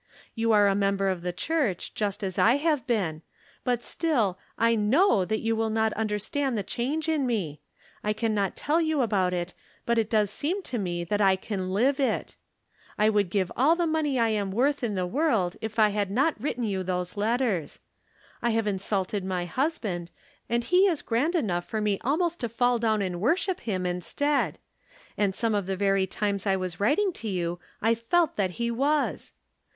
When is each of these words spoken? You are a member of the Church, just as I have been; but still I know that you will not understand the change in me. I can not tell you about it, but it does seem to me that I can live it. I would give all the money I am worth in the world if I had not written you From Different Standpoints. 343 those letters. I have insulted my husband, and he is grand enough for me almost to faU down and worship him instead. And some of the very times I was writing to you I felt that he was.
You 0.33 0.51
are 0.51 0.65
a 0.65 0.73
member 0.73 1.09
of 1.09 1.21
the 1.21 1.31
Church, 1.31 1.93
just 1.93 2.23
as 2.23 2.39
I 2.39 2.55
have 2.55 2.87
been; 2.87 3.21
but 3.63 3.83
still 3.83 4.39
I 4.57 4.73
know 4.73 5.25
that 5.25 5.41
you 5.41 5.55
will 5.55 5.69
not 5.69 5.93
understand 5.93 6.57
the 6.57 6.63
change 6.63 7.07
in 7.07 7.27
me. 7.27 7.61
I 8.03 8.11
can 8.11 8.33
not 8.33 8.55
tell 8.55 8.81
you 8.81 9.01
about 9.03 9.31
it, 9.31 9.53
but 9.85 9.99
it 9.99 10.09
does 10.09 10.31
seem 10.31 10.63
to 10.63 10.79
me 10.79 11.03
that 11.03 11.21
I 11.21 11.35
can 11.35 11.69
live 11.69 11.99
it. 11.99 12.35
I 12.97 13.11
would 13.11 13.29
give 13.29 13.51
all 13.55 13.75
the 13.75 13.85
money 13.85 14.17
I 14.17 14.29
am 14.29 14.51
worth 14.51 14.83
in 14.83 14.95
the 14.95 15.05
world 15.05 15.55
if 15.61 15.77
I 15.77 15.89
had 15.89 16.09
not 16.09 16.33
written 16.41 16.63
you 16.63 16.79
From 16.79 16.87
Different 16.87 17.07
Standpoints. 17.09 17.79
343 18.39 18.41
those 18.41 18.41
letters. 18.41 18.41
I 18.41 18.49
have 18.57 18.73
insulted 18.73 19.23
my 19.23 19.45
husband, 19.45 20.09
and 20.49 20.63
he 20.63 20.87
is 20.87 21.03
grand 21.03 21.35
enough 21.35 21.65
for 21.65 21.79
me 21.79 21.99
almost 22.03 22.39
to 22.39 22.49
faU 22.49 22.79
down 22.79 23.03
and 23.03 23.21
worship 23.21 23.59
him 23.59 23.85
instead. 23.85 24.57
And 25.15 25.35
some 25.35 25.53
of 25.53 25.67
the 25.67 25.77
very 25.77 26.07
times 26.07 26.47
I 26.47 26.55
was 26.55 26.79
writing 26.79 27.13
to 27.13 27.27
you 27.27 27.59
I 27.83 27.93
felt 27.93 28.35
that 28.35 28.49
he 28.57 28.71
was. 28.71 29.33